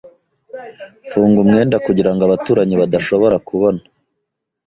Funga 1.09 1.37
umwenda 1.43 1.75
kugirango 1.85 2.21
abaturanyi 2.23 2.75
badashobora 2.81 3.37
kubona. 3.47 3.81